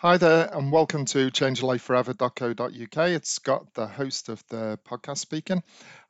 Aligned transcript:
Hi 0.00 0.16
there, 0.16 0.48
and 0.54 0.70
welcome 0.70 1.06
to 1.06 1.28
changelifeforever.co.uk. 1.28 3.08
It's 3.08 3.30
Scott, 3.30 3.74
the 3.74 3.88
host 3.88 4.28
of 4.28 4.40
the 4.48 4.78
podcast, 4.88 5.18
speaking. 5.18 5.60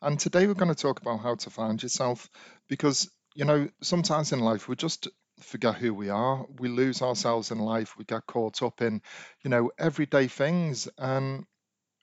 And 0.03 0.21
today 0.21 0.47
we're 0.47 0.53
going 0.53 0.75
to 0.75 0.75
talk 0.75 1.01
about 1.01 1.21
how 1.21 1.37
to 1.37 1.49
find 1.49 1.83
yourself 1.83 2.29
because, 2.69 3.11
you 3.35 3.47
know, 3.47 3.67
sometimes 3.81 4.35
in 4.35 4.41
life 4.41 4.69
we 4.69 4.77
just 4.77 5.09
forget 5.41 5.77
who 5.77 5.95
we 5.95 6.11
are. 6.11 6.45
We 6.59 6.69
lose 6.69 7.01
ourselves 7.01 7.51
in 7.51 7.61
life. 7.61 7.97
We 7.97 8.05
get 8.05 8.27
caught 8.27 8.63
up 8.63 8.83
in, 8.83 9.01
you 9.43 9.49
know, 9.49 9.71
everyday 9.79 10.27
things. 10.27 10.87
And 10.99 11.47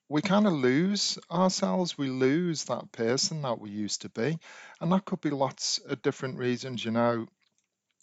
we 0.09 0.23
kind 0.23 0.47
of 0.47 0.53
lose 0.53 1.19
ourselves. 1.31 1.99
We 1.99 2.09
lose 2.09 2.63
that 2.63 2.91
person 2.93 3.43
that 3.43 3.61
we 3.61 3.69
used 3.69 4.01
to 4.01 4.09
be. 4.09 4.39
And 4.81 4.91
that 4.91 5.05
could 5.05 5.21
be 5.21 5.29
lots 5.29 5.77
of 5.87 6.01
different 6.01 6.39
reasons, 6.39 6.83
you 6.83 6.89
know, 6.89 7.27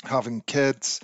having 0.05 0.41
kids, 0.41 1.01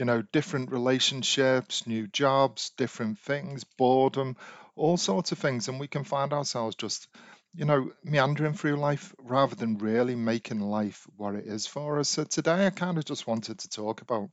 you 0.00 0.06
know, 0.06 0.22
different 0.32 0.72
relationships, 0.72 1.86
new 1.86 2.06
jobs, 2.06 2.70
different 2.78 3.18
things, 3.18 3.64
boredom, 3.64 4.34
all 4.74 4.96
sorts 4.96 5.30
of 5.30 5.38
things. 5.38 5.68
And 5.68 5.78
we 5.78 5.88
can 5.88 6.04
find 6.04 6.32
ourselves 6.32 6.74
just, 6.74 7.06
you 7.54 7.66
know, 7.66 7.92
meandering 8.02 8.54
through 8.54 8.76
life 8.76 9.14
rather 9.18 9.54
than 9.54 9.76
really 9.76 10.14
making 10.14 10.60
life 10.60 11.06
what 11.18 11.34
it 11.34 11.44
is 11.44 11.66
for 11.66 11.98
us. 11.98 12.08
So 12.08 12.24
today 12.24 12.66
I 12.66 12.70
kind 12.70 12.96
of 12.96 13.04
just 13.04 13.26
wanted 13.26 13.58
to 13.58 13.68
talk 13.68 14.00
about, 14.00 14.30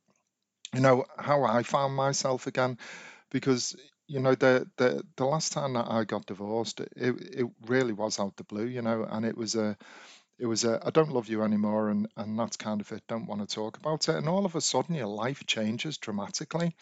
you 0.73 0.80
know, 0.80 1.03
how 1.17 1.44
I 1.44 1.63
found 1.63 1.94
myself 1.94 2.47
again, 2.47 2.77
because 3.30 3.75
you 4.08 4.22
know 4.22 4.36
the 4.36 4.66
the 4.77 5.03
the 5.17 5.25
last 5.25 5.52
time 5.52 5.73
that 5.73 5.88
I 5.89 6.05
got 6.05 6.27
divorced, 6.27 6.80
it 6.80 6.94
it 6.95 7.45
really 7.67 7.91
was 7.91 8.22
out 8.22 8.38
the 8.38 8.45
blue, 8.45 8.67
you 8.67 8.81
know, 8.81 9.03
and 9.03 9.25
it 9.25 9.36
was 9.36 9.55
a 9.55 9.75
it 10.40 10.46
was 10.46 10.64
a 10.64 10.80
I 10.86 10.91
don't 10.91 11.12
love 11.12 11.30
you 11.30 11.44
anymore 11.44 11.90
and 11.90 12.08
and 12.16 12.38
that's 12.38 12.58
kind 12.58 12.82
of 12.82 12.91
it. 12.91 13.04
Don't 13.08 13.28
want 13.28 13.48
to 13.48 13.55
talk 13.55 13.78
about 13.78 14.08
it. 14.09 14.16
And 14.16 14.30
all 14.30 14.45
of 14.45 14.55
a 14.55 14.62
sudden 14.62 14.95
your 14.95 15.08
life 15.08 15.45
changes 15.45 15.98
dramatically. 15.98 16.76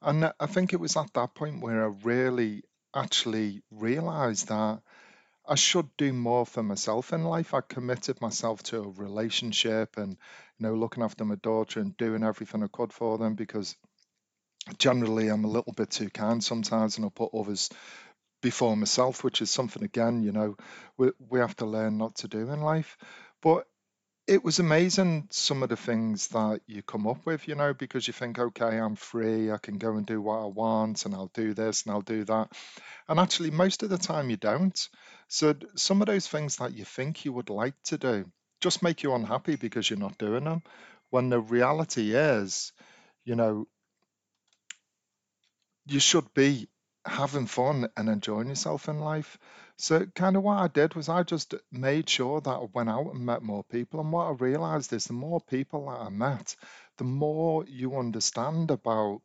And 0.00 0.32
I 0.38 0.46
think 0.46 0.72
it 0.72 0.80
was 0.80 0.96
at 0.96 1.12
that 1.14 1.34
point 1.34 1.62
where 1.62 1.84
I 1.84 1.94
really 2.02 2.64
actually 2.94 3.62
realized 3.70 4.48
that 4.48 4.80
I 5.46 5.54
should 5.54 5.88
do 5.96 6.12
more 6.12 6.46
for 6.46 6.62
myself 6.62 7.12
in 7.12 7.24
life. 7.24 7.54
I 7.54 7.60
committed 7.62 8.20
myself 8.20 8.62
to 8.64 8.78
a 8.78 8.88
relationship 8.88 9.96
and 9.96 10.12
you 10.58 10.66
know 10.66 10.74
looking 10.74 11.02
after 11.02 11.24
my 11.24 11.36
daughter 11.36 11.80
and 11.80 11.96
doing 11.96 12.22
everything 12.22 12.62
I 12.62 12.68
could 12.68 12.92
for 12.92 13.18
them 13.18 13.34
because 13.34 13.76
generally 14.78 15.28
I'm 15.28 15.44
a 15.44 15.48
little 15.48 15.72
bit 15.72 15.90
too 15.90 16.10
kind 16.10 16.42
sometimes 16.42 16.96
and 16.96 17.06
I 17.06 17.08
put 17.08 17.34
others 17.34 17.70
before 18.42 18.76
myself, 18.76 19.24
which 19.24 19.40
is 19.40 19.50
something 19.50 19.82
again, 19.82 20.22
you 20.22 20.32
know, 20.32 20.56
we 20.98 21.12
we 21.30 21.40
have 21.40 21.56
to 21.56 21.66
learn 21.66 21.98
not 21.98 22.16
to 22.16 22.28
do 22.28 22.50
in 22.50 22.60
life. 22.60 22.98
But 23.40 23.66
it 24.26 24.44
was 24.44 24.58
amazing 24.60 25.28
some 25.30 25.62
of 25.62 25.68
the 25.68 25.76
things 25.76 26.28
that 26.28 26.60
you 26.66 26.82
come 26.82 27.06
up 27.06 27.26
with, 27.26 27.48
you 27.48 27.54
know, 27.54 27.74
because 27.74 28.06
you 28.06 28.12
think, 28.12 28.38
okay, 28.38 28.78
I'm 28.78 28.94
free, 28.96 29.50
I 29.50 29.58
can 29.58 29.78
go 29.78 29.96
and 29.96 30.06
do 30.06 30.20
what 30.20 30.42
I 30.42 30.46
want, 30.46 31.04
and 31.04 31.14
I'll 31.14 31.30
do 31.34 31.54
this 31.54 31.82
and 31.82 31.92
I'll 31.92 32.02
do 32.02 32.24
that. 32.24 32.52
And 33.08 33.18
actually, 33.18 33.50
most 33.50 33.82
of 33.82 33.90
the 33.90 33.98
time, 33.98 34.30
you 34.30 34.36
don't. 34.36 34.78
So, 35.28 35.54
some 35.76 36.02
of 36.02 36.06
those 36.06 36.28
things 36.28 36.56
that 36.56 36.72
you 36.74 36.84
think 36.84 37.24
you 37.24 37.32
would 37.32 37.50
like 37.50 37.74
to 37.84 37.98
do 37.98 38.26
just 38.60 38.82
make 38.82 39.02
you 39.02 39.14
unhappy 39.14 39.56
because 39.56 39.90
you're 39.90 39.98
not 39.98 40.18
doing 40.18 40.44
them. 40.44 40.62
When 41.10 41.28
the 41.28 41.40
reality 41.40 42.14
is, 42.14 42.72
you 43.24 43.34
know, 43.34 43.66
you 45.86 46.00
should 46.00 46.32
be 46.32 46.68
having 47.06 47.46
fun 47.46 47.88
and 47.96 48.08
enjoying 48.08 48.48
yourself 48.48 48.88
in 48.88 48.98
life. 48.98 49.38
So, 49.76 50.06
kind 50.14 50.36
of 50.36 50.42
what 50.42 50.58
I 50.58 50.68
did 50.68 50.94
was 50.94 51.08
I 51.08 51.22
just 51.22 51.54
made 51.70 52.08
sure 52.08 52.40
that 52.40 52.50
I 52.50 52.66
went 52.72 52.90
out 52.90 53.12
and 53.14 53.26
met 53.26 53.42
more 53.42 53.64
people. 53.64 54.00
And 54.00 54.12
what 54.12 54.26
I 54.26 54.30
realized 54.32 54.92
is 54.92 55.06
the 55.06 55.12
more 55.12 55.40
people 55.40 55.86
that 55.86 56.00
I 56.00 56.08
met, 56.10 56.54
the 56.98 57.04
more 57.04 57.64
you 57.66 57.96
understand 57.96 58.70
about 58.70 59.22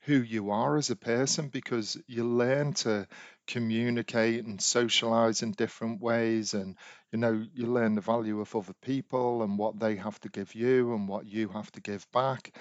who 0.00 0.14
you 0.14 0.50
are 0.50 0.76
as 0.76 0.90
a 0.90 0.96
person 0.96 1.48
because 1.48 1.96
you 2.06 2.24
learn 2.24 2.72
to 2.72 3.06
communicate 3.46 4.44
and 4.46 4.60
socialize 4.60 5.42
in 5.42 5.52
different 5.52 6.00
ways. 6.00 6.54
And, 6.54 6.76
you 7.12 7.18
know, 7.18 7.44
you 7.54 7.66
learn 7.66 7.94
the 7.94 8.00
value 8.00 8.40
of 8.40 8.54
other 8.56 8.74
people 8.82 9.42
and 9.42 9.58
what 9.58 9.78
they 9.78 9.96
have 9.96 10.18
to 10.20 10.28
give 10.28 10.54
you 10.54 10.94
and 10.94 11.06
what 11.06 11.26
you 11.26 11.48
have 11.48 11.70
to 11.72 11.80
give 11.80 12.10
back. 12.12 12.52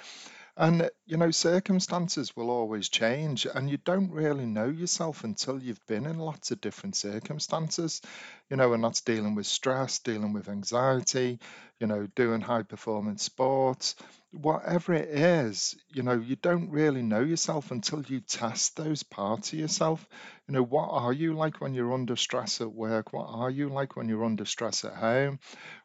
And, 0.60 0.90
you 1.08 1.18
know, 1.18 1.32
circumstances 1.32 2.36
will 2.36 2.52
always 2.52 2.90
change, 2.90 3.48
and 3.48 3.70
you 3.70 3.78
don't 3.78 4.12
really 4.12 4.46
know 4.46 4.68
yourself 4.68 5.24
until 5.24 5.60
you've 5.60 5.84
been 5.88 6.06
in 6.06 6.20
lots 6.20 6.52
of 6.52 6.60
different 6.62 6.98
circumstances, 6.98 8.02
you 8.50 8.58
know, 8.58 8.74
and 8.74 8.84
that's 8.84 9.02
dealing 9.02 9.36
with 9.36 9.48
stress, 9.48 10.00
dealing 10.00 10.34
with 10.34 10.50
anxiety, 10.50 11.40
you 11.80 11.88
know, 11.88 12.08
doing 12.16 12.42
high 12.42 12.64
performance 12.64 13.24
sports, 13.24 13.96
whatever 14.32 14.94
it 14.94 15.10
is, 15.10 15.76
you 15.94 16.04
know, 16.04 16.14
you 16.14 16.36
don't 16.36 16.70
really 16.70 17.02
know 17.02 17.22
yourself 17.22 17.72
until 17.72 18.04
you 18.04 18.20
test 18.20 18.76
those 18.76 19.04
parts 19.04 19.54
of 19.54 19.60
yourself. 19.60 20.06
You 20.48 20.54
know, 20.56 20.64
what 20.64 20.90
are 20.92 21.14
you 21.14 21.34
like 21.34 21.62
when 21.62 21.74
you're 21.74 21.94
under 21.94 22.16
stress 22.16 22.62
at 22.62 22.72
work? 22.72 23.14
What 23.14 23.28
are 23.28 23.50
you 23.50 23.70
like 23.70 23.96
when 23.96 24.10
you're 24.10 24.26
under 24.26 24.46
stress 24.46 24.84
at 24.86 24.94
home? 24.94 25.40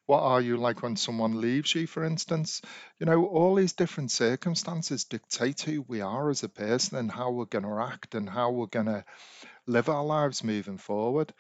What 0.07 0.21
are 0.21 0.41
you 0.41 0.57
like 0.57 0.83
when 0.83 0.97
someone 0.97 1.41
leaves 1.41 1.75
you, 1.75 1.87
for 1.87 2.05
instance? 2.05 2.61
You 2.99 3.07
know, 3.07 3.27
all 3.27 3.55
these 3.55 3.73
different 3.73 4.11
circumstances 4.11 5.05
dictate 5.05 5.61
who 5.63 5.83
we 5.83 6.01
are 6.01 6.31
as 6.31 6.43
a 6.43 6.49
person 6.49 6.99
and 6.99 7.11
how 7.11 7.31
we're 7.31 7.47
going 7.47 7.65
to 7.65 7.81
act 7.81 8.15
and 8.15 8.29
how 8.29 8.51
we're 8.51 8.67
going 8.67 8.87
to 8.87 9.05
live 9.67 9.89
our 9.89 10.05
lives 10.05 10.45
moving 10.45 10.79
forward. 10.79 11.33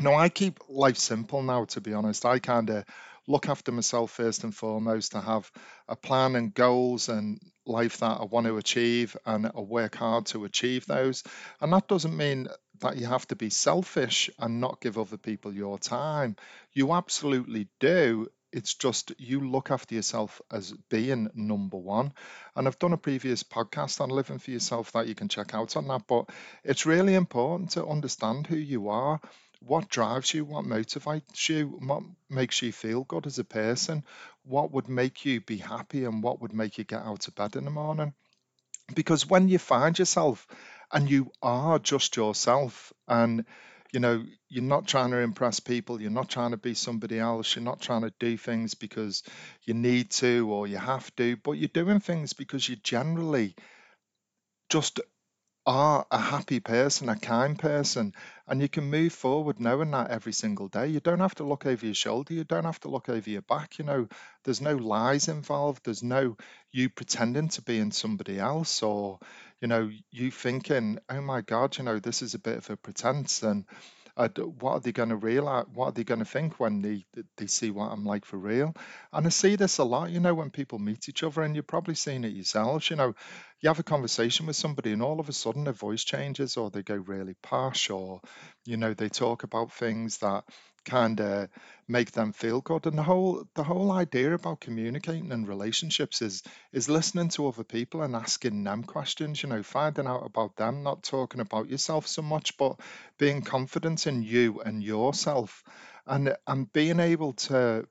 No, 0.00 0.14
I 0.14 0.28
keep 0.28 0.60
life 0.68 0.96
simple 0.96 1.42
now, 1.42 1.64
to 1.66 1.80
be 1.80 1.92
honest. 1.94 2.24
I 2.24 2.38
kind 2.38 2.70
of 2.70 2.84
look 3.26 3.48
after 3.48 3.72
myself 3.72 4.10
first 4.10 4.44
and 4.44 4.54
foremost. 4.54 5.14
I 5.14 5.20
have 5.20 5.50
a 5.88 5.96
plan 5.96 6.36
and 6.36 6.54
goals 6.54 7.08
and 7.08 7.40
life 7.66 7.98
that 7.98 8.20
I 8.20 8.24
want 8.24 8.46
to 8.46 8.56
achieve, 8.56 9.16
and 9.24 9.46
I 9.46 9.60
work 9.60 9.96
hard 9.96 10.26
to 10.26 10.44
achieve 10.44 10.86
those. 10.86 11.22
And 11.60 11.72
that 11.72 11.88
doesn't 11.88 12.16
mean 12.16 12.48
that 12.80 12.96
you 12.96 13.06
have 13.06 13.26
to 13.28 13.36
be 13.36 13.50
selfish 13.50 14.30
and 14.38 14.60
not 14.60 14.80
give 14.80 14.98
other 14.98 15.18
people 15.18 15.52
your 15.52 15.78
time. 15.78 16.36
You 16.72 16.92
absolutely 16.92 17.68
do. 17.78 18.28
It's 18.52 18.74
just 18.74 19.12
you 19.18 19.48
look 19.48 19.70
after 19.70 19.94
yourself 19.94 20.40
as 20.50 20.72
being 20.88 21.30
number 21.34 21.76
one. 21.76 22.12
And 22.56 22.66
I've 22.66 22.80
done 22.80 22.92
a 22.92 22.98
previous 22.98 23.44
podcast 23.44 24.00
on 24.00 24.08
living 24.08 24.38
for 24.38 24.50
yourself 24.50 24.92
that 24.92 25.06
you 25.06 25.14
can 25.14 25.28
check 25.28 25.54
out 25.54 25.76
on 25.76 25.86
that. 25.88 26.02
But 26.08 26.30
it's 26.64 26.86
really 26.86 27.14
important 27.14 27.70
to 27.72 27.86
understand 27.86 28.48
who 28.48 28.56
you 28.56 28.88
are 28.88 29.20
what 29.60 29.88
drives 29.88 30.32
you, 30.34 30.44
what 30.44 30.64
motivates 30.64 31.48
you, 31.48 31.66
what 31.68 32.02
makes 32.28 32.62
you 32.62 32.72
feel 32.72 33.04
good 33.04 33.26
as 33.26 33.38
a 33.38 33.44
person, 33.44 34.04
what 34.44 34.72
would 34.72 34.88
make 34.88 35.24
you 35.24 35.40
be 35.40 35.58
happy, 35.58 36.04
and 36.04 36.22
what 36.22 36.40
would 36.40 36.52
make 36.52 36.78
you 36.78 36.84
get 36.84 37.02
out 37.02 37.28
of 37.28 37.34
bed 37.34 37.56
in 37.56 37.64
the 37.64 37.70
morning. 37.70 38.14
Because 38.94 39.28
when 39.28 39.48
you 39.48 39.58
find 39.58 39.98
yourself 39.98 40.46
and 40.90 41.08
you 41.08 41.30
are 41.42 41.78
just 41.78 42.16
yourself, 42.16 42.92
and 43.06 43.44
you 43.92 44.00
know, 44.00 44.24
you're 44.48 44.62
not 44.62 44.86
trying 44.86 45.10
to 45.10 45.18
impress 45.18 45.60
people, 45.60 46.00
you're 46.00 46.10
not 46.10 46.28
trying 46.28 46.52
to 46.52 46.56
be 46.56 46.74
somebody 46.74 47.18
else, 47.18 47.54
you're 47.54 47.64
not 47.64 47.80
trying 47.80 48.02
to 48.02 48.12
do 48.18 48.36
things 48.36 48.74
because 48.74 49.22
you 49.64 49.74
need 49.74 50.10
to 50.10 50.48
or 50.50 50.66
you 50.66 50.78
have 50.78 51.14
to, 51.16 51.36
but 51.36 51.52
you're 51.52 51.68
doing 51.68 52.00
things 52.00 52.32
because 52.32 52.68
you 52.68 52.76
generally 52.76 53.54
just 54.68 55.00
are 55.70 56.04
a 56.10 56.18
happy 56.18 56.58
person, 56.58 57.08
a 57.08 57.14
kind 57.14 57.56
person, 57.56 58.12
and 58.48 58.60
you 58.60 58.68
can 58.68 58.90
move 58.90 59.12
forward 59.12 59.60
knowing 59.60 59.92
that 59.92 60.10
every 60.10 60.32
single 60.32 60.66
day. 60.66 60.88
You 60.88 60.98
don't 60.98 61.20
have 61.20 61.36
to 61.36 61.44
look 61.44 61.64
over 61.64 61.86
your 61.86 61.94
shoulder, 61.94 62.34
you 62.34 62.42
don't 62.42 62.64
have 62.64 62.80
to 62.80 62.88
look 62.88 63.08
over 63.08 63.30
your 63.30 63.42
back. 63.42 63.78
You 63.78 63.84
know, 63.84 64.08
there's 64.42 64.60
no 64.60 64.74
lies 64.74 65.28
involved, 65.28 65.84
there's 65.84 66.02
no 66.02 66.36
you 66.72 66.88
pretending 66.88 67.50
to 67.50 67.62
be 67.62 67.78
in 67.78 67.92
somebody 67.92 68.40
else, 68.40 68.82
or, 68.82 69.20
you 69.60 69.68
know, 69.68 69.88
you 70.10 70.32
thinking, 70.32 70.98
oh 71.08 71.20
my 71.20 71.40
God, 71.40 71.78
you 71.78 71.84
know, 71.84 72.00
this 72.00 72.20
is 72.20 72.34
a 72.34 72.40
bit 72.40 72.58
of 72.58 72.68
a 72.68 72.76
pretense. 72.76 73.44
And 73.44 73.64
uh, 74.16 74.28
what 74.58 74.72
are 74.72 74.80
they 74.80 74.92
going 74.92 75.10
to 75.10 75.16
realize? 75.16 75.66
What 75.72 75.86
are 75.86 75.92
they 75.92 76.04
going 76.04 76.18
to 76.18 76.24
think 76.24 76.58
when 76.58 76.82
they 76.82 77.04
they 77.36 77.46
see 77.46 77.70
what 77.70 77.92
I'm 77.92 78.04
like 78.04 78.24
for 78.24 78.38
real? 78.38 78.74
And 79.12 79.24
I 79.24 79.30
see 79.30 79.56
this 79.56 79.78
a 79.78 79.84
lot, 79.84 80.10
you 80.10 80.20
know, 80.20 80.34
when 80.34 80.50
people 80.50 80.78
meet 80.78 81.08
each 81.08 81.22
other, 81.22 81.42
and 81.42 81.54
you've 81.54 81.66
probably 81.66 81.94
seen 81.94 82.24
it 82.24 82.34
yourselves. 82.34 82.90
You 82.90 82.96
know, 82.96 83.14
you 83.60 83.68
have 83.68 83.78
a 83.78 83.82
conversation 83.84 84.46
with 84.46 84.56
somebody, 84.56 84.92
and 84.92 85.02
all 85.02 85.20
of 85.20 85.28
a 85.28 85.32
sudden 85.32 85.64
their 85.64 85.72
voice 85.72 86.04
changes, 86.04 86.56
or 86.56 86.70
they 86.70 86.82
go 86.82 86.94
really 86.96 87.34
posh, 87.42 87.90
or 87.90 88.20
you 88.64 88.76
know, 88.76 88.94
they 88.94 89.08
talk 89.08 89.42
about 89.42 89.72
things 89.72 90.18
that 90.18 90.44
kind 90.84 91.20
of 91.20 91.48
make 91.88 92.10
them 92.12 92.32
feel 92.32 92.60
good. 92.60 92.86
And 92.86 92.96
the 92.96 93.02
whole 93.02 93.44
the 93.54 93.64
whole 93.64 93.92
idea 93.92 94.32
about 94.34 94.60
communicating 94.60 95.30
and 95.32 95.46
relationships 95.46 96.22
is 96.22 96.42
is 96.72 96.88
listening 96.88 97.28
to 97.30 97.48
other 97.48 97.64
people 97.64 98.02
and 98.02 98.16
asking 98.16 98.64
them 98.64 98.82
questions. 98.84 99.42
You 99.42 99.48
know, 99.50 99.62
finding 99.62 100.06
out 100.06 100.24
about 100.24 100.56
them, 100.56 100.82
not 100.82 101.02
talking 101.02 101.40
about 101.40 101.68
yourself 101.68 102.06
so 102.06 102.22
much, 102.22 102.56
but 102.56 102.80
being 103.18 103.42
confident 103.42 104.06
in 104.06 104.22
you 104.22 104.60
and 104.60 104.82
yourself, 104.82 105.62
and 106.06 106.34
and 106.46 106.72
being 106.72 107.00
able 107.00 107.34
to 107.34 107.86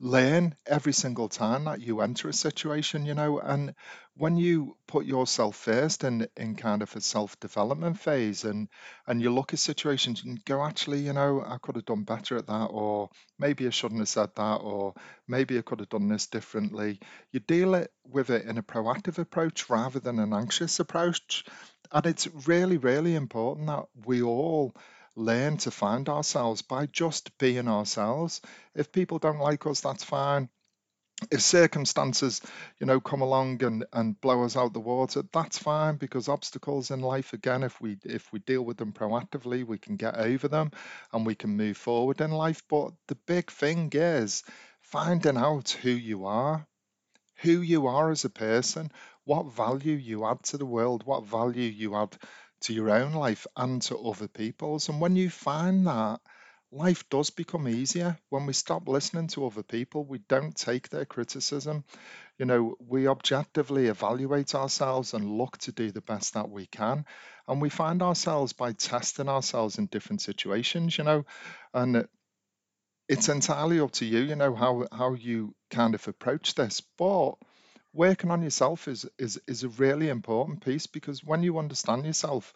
learn 0.00 0.54
every 0.66 0.92
single 0.92 1.28
time 1.28 1.64
that 1.64 1.80
you 1.80 2.00
enter 2.00 2.28
a 2.28 2.32
situation, 2.32 3.04
you 3.04 3.14
know, 3.14 3.40
and 3.40 3.74
when 4.16 4.36
you 4.36 4.76
put 4.86 5.06
yourself 5.06 5.56
first 5.56 6.04
in 6.04 6.26
in 6.36 6.54
kind 6.56 6.82
of 6.82 6.94
a 6.96 7.00
self-development 7.00 7.98
phase 7.98 8.44
and 8.44 8.68
and 9.06 9.22
you 9.22 9.30
look 9.30 9.52
at 9.52 9.58
situations 9.58 10.22
and 10.24 10.44
go, 10.44 10.62
actually, 10.64 11.00
you 11.00 11.12
know, 11.12 11.42
I 11.44 11.58
could 11.60 11.76
have 11.76 11.84
done 11.84 12.04
better 12.04 12.36
at 12.36 12.46
that, 12.46 12.66
or 12.70 13.10
maybe 13.38 13.66
I 13.66 13.70
shouldn't 13.70 14.00
have 14.00 14.08
said 14.08 14.30
that, 14.36 14.56
or 14.56 14.94
maybe 15.26 15.58
I 15.58 15.62
could 15.62 15.80
have 15.80 15.88
done 15.88 16.08
this 16.08 16.26
differently. 16.26 17.00
You 17.32 17.40
deal 17.40 17.74
it 17.74 17.92
with 18.04 18.30
it 18.30 18.44
in 18.46 18.58
a 18.58 18.62
proactive 18.62 19.18
approach 19.18 19.70
rather 19.70 20.00
than 20.00 20.18
an 20.18 20.32
anxious 20.32 20.80
approach. 20.80 21.44
And 21.90 22.04
it's 22.06 22.28
really, 22.46 22.76
really 22.76 23.14
important 23.14 23.68
that 23.68 23.84
we 24.04 24.22
all 24.22 24.74
learn 25.18 25.56
to 25.58 25.70
find 25.70 26.08
ourselves 26.08 26.62
by 26.62 26.86
just 26.86 27.36
being 27.38 27.68
ourselves. 27.68 28.40
If 28.74 28.92
people 28.92 29.18
don't 29.18 29.40
like 29.40 29.66
us, 29.66 29.80
that's 29.80 30.04
fine. 30.04 30.48
If 31.32 31.42
circumstances, 31.42 32.40
you 32.78 32.86
know, 32.86 33.00
come 33.00 33.22
along 33.22 33.64
and, 33.64 33.84
and 33.92 34.20
blow 34.20 34.44
us 34.44 34.56
out 34.56 34.72
the 34.72 34.80
water, 34.80 35.24
that's 35.32 35.58
fine 35.58 35.96
because 35.96 36.28
obstacles 36.28 36.92
in 36.92 37.00
life, 37.00 37.32
again, 37.32 37.64
if 37.64 37.80
we 37.80 37.98
if 38.04 38.32
we 38.32 38.38
deal 38.38 38.62
with 38.62 38.76
them 38.76 38.92
proactively, 38.92 39.66
we 39.66 39.78
can 39.78 39.96
get 39.96 40.16
over 40.16 40.46
them 40.46 40.70
and 41.12 41.26
we 41.26 41.34
can 41.34 41.56
move 41.56 41.76
forward 41.76 42.20
in 42.20 42.30
life. 42.30 42.62
But 42.68 42.92
the 43.08 43.16
big 43.26 43.50
thing 43.50 43.90
is 43.92 44.44
finding 44.80 45.36
out 45.36 45.70
who 45.70 45.90
you 45.90 46.26
are, 46.26 46.64
who 47.38 47.62
you 47.62 47.88
are 47.88 48.10
as 48.10 48.24
a 48.24 48.30
person, 48.30 48.92
what 49.24 49.52
value 49.52 49.94
you 49.96 50.24
add 50.26 50.42
to 50.44 50.56
the 50.58 50.66
world, 50.66 51.04
what 51.04 51.26
value 51.26 51.68
you 51.68 51.96
add 51.96 52.16
to 52.62 52.72
your 52.72 52.90
own 52.90 53.12
life 53.12 53.46
and 53.56 53.80
to 53.82 53.98
other 53.98 54.28
people's. 54.28 54.88
And 54.88 55.00
when 55.00 55.16
you 55.16 55.30
find 55.30 55.86
that, 55.86 56.20
life 56.70 57.08
does 57.08 57.30
become 57.30 57.68
easier. 57.68 58.18
When 58.28 58.46
we 58.46 58.52
stop 58.52 58.88
listening 58.88 59.28
to 59.28 59.46
other 59.46 59.62
people, 59.62 60.04
we 60.04 60.18
don't 60.28 60.54
take 60.54 60.88
their 60.88 61.04
criticism. 61.04 61.84
You 62.38 62.46
know, 62.46 62.76
we 62.78 63.08
objectively 63.08 63.86
evaluate 63.86 64.54
ourselves 64.54 65.14
and 65.14 65.38
look 65.38 65.58
to 65.58 65.72
do 65.72 65.90
the 65.90 66.00
best 66.00 66.34
that 66.34 66.50
we 66.50 66.66
can. 66.66 67.04
And 67.46 67.62
we 67.62 67.70
find 67.70 68.02
ourselves 68.02 68.52
by 68.52 68.72
testing 68.72 69.28
ourselves 69.28 69.78
in 69.78 69.86
different 69.86 70.20
situations, 70.20 70.98
you 70.98 71.04
know, 71.04 71.24
and 71.72 72.06
it's 73.08 73.28
entirely 73.30 73.80
up 73.80 73.92
to 73.92 74.04
you, 74.04 74.20
you 74.20 74.36
know, 74.36 74.54
how 74.54 74.86
how 74.92 75.14
you 75.14 75.54
kind 75.70 75.94
of 75.94 76.06
approach 76.06 76.54
this. 76.54 76.82
But 76.98 77.32
working 77.92 78.30
on 78.30 78.42
yourself 78.42 78.88
is 78.88 79.06
is 79.18 79.40
is 79.46 79.64
a 79.64 79.68
really 79.68 80.08
important 80.08 80.64
piece 80.64 80.86
because 80.86 81.24
when 81.24 81.42
you 81.42 81.58
understand 81.58 82.04
yourself, 82.06 82.54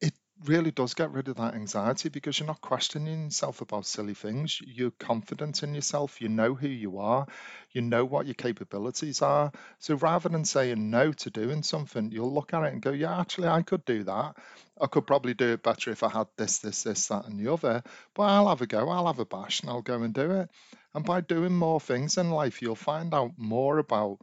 it 0.00 0.12
really 0.44 0.70
does 0.70 0.94
get 0.94 1.12
rid 1.12 1.28
of 1.28 1.36
that 1.36 1.54
anxiety 1.54 2.08
because 2.08 2.38
you're 2.38 2.46
not 2.46 2.60
questioning 2.60 3.24
yourself 3.24 3.60
about 3.60 3.86
silly 3.86 4.14
things. 4.14 4.60
You're 4.60 4.90
confident 4.90 5.62
in 5.62 5.74
yourself. 5.74 6.20
You 6.20 6.28
know 6.28 6.54
who 6.54 6.68
you 6.68 6.98
are. 6.98 7.26
You 7.72 7.80
know 7.80 8.04
what 8.04 8.26
your 8.26 8.34
capabilities 8.34 9.22
are. 9.22 9.50
So 9.78 9.94
rather 9.94 10.28
than 10.28 10.44
saying 10.44 10.90
no 10.90 11.12
to 11.12 11.30
doing 11.30 11.62
something, 11.62 12.10
you'll 12.10 12.34
look 12.34 12.52
at 12.52 12.64
it 12.64 12.72
and 12.72 12.82
go, 12.82 12.90
yeah, 12.90 13.18
actually, 13.18 13.48
I 13.48 13.62
could 13.62 13.84
do 13.84 14.04
that. 14.04 14.36
I 14.78 14.86
could 14.88 15.06
probably 15.06 15.32
do 15.32 15.52
it 15.52 15.62
better 15.62 15.90
if 15.90 16.02
I 16.02 16.10
had 16.10 16.26
this, 16.36 16.58
this, 16.58 16.82
this, 16.82 17.08
that, 17.08 17.26
and 17.26 17.38
the 17.40 17.50
other. 17.50 17.82
But 18.14 18.24
I'll 18.24 18.48
have 18.48 18.60
a 18.60 18.66
go. 18.66 18.90
I'll 18.90 19.06
have 19.06 19.18
a 19.18 19.24
bash 19.24 19.60
and 19.60 19.70
I'll 19.70 19.80
go 19.80 20.02
and 20.02 20.12
do 20.12 20.30
it. 20.32 20.50
And 20.94 21.04
by 21.04 21.22
doing 21.22 21.52
more 21.54 21.80
things 21.80 22.18
in 22.18 22.30
life, 22.30 22.60
you'll 22.60 22.74
find 22.74 23.14
out 23.14 23.32
more 23.38 23.78
about 23.78 24.18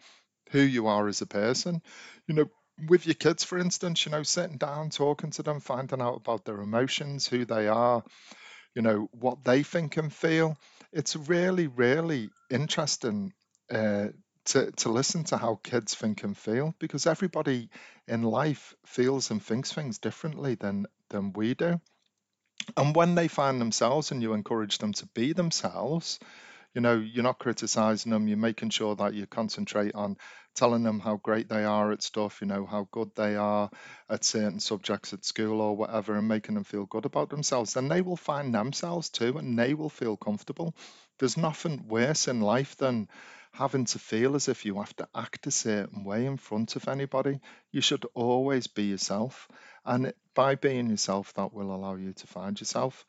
who 0.54 0.62
you 0.62 0.88
are 0.88 1.08
as 1.08 1.22
a 1.22 1.26
person. 1.26 1.82
You 2.28 2.36
know, 2.36 2.46
with 2.88 3.06
your 3.06 3.16
kids, 3.16 3.44
for 3.44 3.58
instance, 3.58 4.06
you 4.06 4.12
know, 4.12 4.24
sitting 4.24 4.58
down, 4.58 4.92
talking 4.92 5.32
to 5.32 5.44
them, 5.44 5.60
finding 5.60 6.02
out 6.02 6.18
about 6.18 6.46
their 6.46 6.62
emotions, 6.62 7.28
who 7.28 7.44
they 7.44 7.68
are, 7.68 8.04
you 8.76 8.82
know, 8.82 9.10
what 9.12 9.44
they 9.44 9.64
think 9.64 9.98
and 9.98 10.14
feel. 10.14 10.58
It's 10.92 11.16
really, 11.16 11.68
really 11.68 12.30
interesting 12.52 13.34
uh, 13.72 14.10
to, 14.46 14.72
to 14.72 14.90
listen 14.90 15.24
to 15.26 15.38
how 15.38 15.60
kids 15.64 15.96
think 15.96 16.24
and 16.24 16.38
feel 16.38 16.76
because 16.80 17.08
everybody 17.08 17.70
in 18.08 18.22
life 18.22 18.76
feels 18.86 19.32
and 19.32 19.42
thinks 19.42 19.74
things 19.74 19.98
differently 19.98 20.56
than 20.56 20.86
than 21.10 21.34
we 21.34 21.56
do. 21.56 21.82
And 22.78 22.96
when 22.96 23.16
they 23.16 23.28
find 23.28 23.60
themselves 23.60 24.12
and 24.12 24.22
you 24.22 24.34
encourage 24.34 24.78
them 24.78 24.94
to 24.94 25.06
be 25.08 25.34
themselves, 25.34 26.20
you 26.74 26.82
know, 26.82 26.96
you're 26.98 27.24
not 27.24 27.40
criticizing 27.40 28.12
them, 28.12 28.28
you're 28.28 28.38
making 28.38 28.70
sure 28.70 28.96
that 28.96 29.14
you 29.14 29.28
concentrate 29.28 29.94
on 29.96 30.18
telling 30.56 30.84
them 30.84 31.00
how 31.00 31.18
great 31.18 31.50
they 31.50 31.64
are 31.64 31.92
at 31.92 32.04
stuff, 32.04 32.40
you 32.42 32.48
know, 32.48 32.66
how 32.66 32.88
good 32.92 33.12
they 33.16 33.36
are 33.36 33.70
at 34.10 34.24
certain 34.24 34.60
subjects 34.60 35.14
at 35.14 35.26
school 35.26 35.62
or 35.62 35.76
whatever, 35.76 36.16
and 36.16 36.28
making 36.28 36.56
them 36.56 36.64
feel 36.64 36.86
good 36.86 37.06
about 37.06 37.30
themselves, 37.30 37.74
then 37.74 37.88
they 37.88 38.02
will 38.02 38.18
find 38.18 38.54
themselves 38.54 39.10
too 39.10 39.38
and 39.38 39.58
they 39.58 39.74
will 39.74 39.90
feel 39.90 40.16
comfortable. 40.18 40.74
There's 41.20 41.38
nothing 41.38 41.88
worse 41.88 42.28
in 42.28 42.42
life 42.42 42.76
than 42.78 43.08
having 43.52 43.86
to 43.86 44.00
feel 44.00 44.36
as 44.36 44.48
if 44.48 44.66
you 44.66 44.76
have 44.80 44.96
to 44.98 45.08
act 45.16 45.48
a 45.48 45.52
certain 45.52 46.04
way 46.04 46.26
in 46.26 46.38
front 46.38 46.76
of 46.76 46.88
anybody. 46.88 47.40
You 47.72 47.82
should 47.82 48.06
always 48.14 48.68
be 48.68 48.84
yourself. 48.86 49.48
And 49.86 50.14
by 50.34 50.56
being 50.56 50.90
yourself, 50.90 51.34
that 51.34 51.54
will 51.54 51.74
allow 51.74 51.96
you 51.96 52.14
to 52.14 52.28
find 52.28 52.60
yourself. 52.60 53.06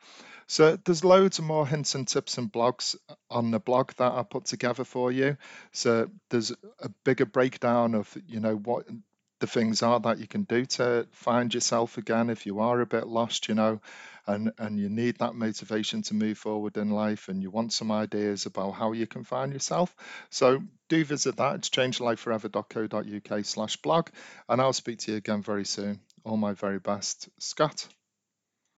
So 0.47 0.77
there's 0.77 1.03
loads 1.03 1.39
of 1.39 1.45
more 1.45 1.65
hints 1.67 1.95
and 1.95 2.07
tips 2.07 2.37
and 2.37 2.51
blogs 2.51 2.95
uh, 3.09 3.15
on 3.29 3.51
the 3.51 3.59
blog 3.59 3.93
that 3.97 4.11
I 4.11 4.23
put 4.23 4.45
together 4.45 4.83
for 4.83 5.11
you. 5.11 5.37
So 5.71 6.09
there's 6.29 6.51
a 6.79 6.89
bigger 7.03 7.25
breakdown 7.25 7.95
of, 7.95 8.15
you 8.27 8.39
know, 8.39 8.55
what 8.55 8.85
the 9.39 9.47
things 9.47 9.83
are 9.83 9.99
that 9.99 10.19
you 10.19 10.27
can 10.27 10.43
do 10.43 10.65
to 10.65 11.07
find 11.11 11.53
yourself 11.53 11.97
again 11.97 12.29
if 12.29 12.45
you 12.45 12.59
are 12.59 12.79
a 12.79 12.85
bit 12.85 13.07
lost, 13.07 13.49
you 13.49 13.55
know, 13.55 13.81
and 14.27 14.51
and 14.57 14.79
you 14.79 14.89
need 14.89 15.17
that 15.17 15.35
motivation 15.35 16.01
to 16.03 16.13
move 16.13 16.37
forward 16.37 16.77
in 16.77 16.89
life 16.89 17.27
and 17.27 17.41
you 17.41 17.49
want 17.49 17.73
some 17.73 17.91
ideas 17.91 18.45
about 18.45 18.71
how 18.71 18.93
you 18.93 19.05
can 19.05 19.23
find 19.23 19.51
yourself. 19.51 19.95
So 20.29 20.63
do 20.89 21.03
visit 21.03 21.37
that. 21.37 21.55
It's 21.55 21.69
changelifeforever.co.uk 21.69 23.45
slash 23.45 23.77
blog 23.77 24.09
and 24.47 24.61
I'll 24.61 24.73
speak 24.73 24.99
to 24.99 25.11
you 25.11 25.17
again 25.17 25.41
very 25.41 25.65
soon. 25.65 25.99
All 26.25 26.37
my 26.37 26.53
very 26.53 26.79
best. 26.79 27.29
Scott. 27.39 27.87